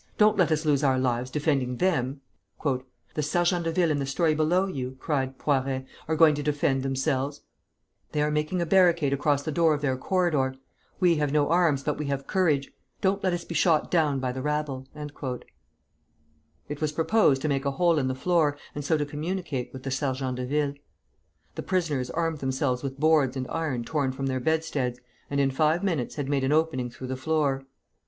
Don't 0.17 0.35
let 0.35 0.51
us 0.51 0.65
lose 0.65 0.83
our 0.83 0.97
lives 0.97 1.29
defending 1.29 1.77
them!" 1.77 2.21
"The 2.63 3.21
sergents 3.21 3.65
de 3.65 3.71
ville 3.71 3.91
in 3.91 3.99
the 3.99 4.07
story 4.07 4.33
below 4.33 4.65
you," 4.65 4.97
cried 4.99 5.37
Poiret, 5.37 5.85
"are 6.07 6.15
going 6.15 6.33
to 6.33 6.41
defend 6.41 6.81
themselves, 6.81 7.41
They 8.11 8.23
are 8.23 8.31
making 8.31 8.63
a 8.63 8.65
barricade 8.65 9.13
across 9.13 9.43
the 9.43 9.51
door 9.51 9.75
of 9.75 9.81
their 9.81 9.95
corridor. 9.97 10.55
We 10.99 11.17
have 11.17 11.31
no 11.31 11.49
arms, 11.49 11.83
but 11.83 11.99
we 11.99 12.07
have 12.07 12.25
courage. 12.25 12.71
Don't 13.01 13.23
let 13.23 13.31
us 13.31 13.45
be 13.45 13.53
shot 13.53 13.91
down 13.91 14.19
by 14.19 14.31
the 14.31 14.41
rabble." 14.41 14.87
It 16.67 16.81
was 16.81 16.91
proposed 16.93 17.43
to 17.43 17.47
make 17.47 17.65
a 17.65 17.69
hole 17.69 17.99
in 17.99 18.07
the 18.07 18.15
floor, 18.15 18.57
and 18.73 18.83
so 18.83 18.97
to 18.97 19.05
communicate 19.05 19.71
with 19.71 19.83
the 19.83 19.91
sergents 19.91 20.37
de 20.37 20.47
ville. 20.47 20.73
The 21.53 21.61
prisoners 21.61 22.09
armed 22.09 22.39
themselves 22.39 22.81
with 22.81 22.99
boards 22.99 23.37
and 23.37 23.45
iron 23.49 23.83
torn 23.83 24.13
from 24.13 24.25
their 24.25 24.39
bedsteads, 24.39 24.99
and 25.29 25.39
in 25.39 25.51
five 25.51 25.83
minutes 25.83 26.15
had 26.15 26.27
made 26.27 26.43
an 26.43 26.51
opening 26.51 26.89
through 26.89 27.05
the 27.05 27.15
floor. 27.15 27.65